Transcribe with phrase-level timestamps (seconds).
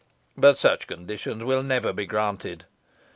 [0.35, 2.65] But such conditions will never be granted.